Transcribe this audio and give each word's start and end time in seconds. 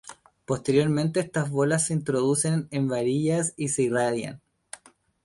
Posteriormente 0.45 1.19
estas 1.19 1.51
bolas 1.51 1.85
se 1.85 1.93
introducen 1.93 2.67
en 2.71 2.87
varillas 2.87 3.53
y 3.55 3.67
se 3.67 3.83
irradian. 3.83 4.41